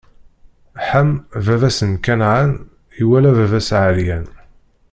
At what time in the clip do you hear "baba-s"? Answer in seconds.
1.45-1.79, 3.37-3.69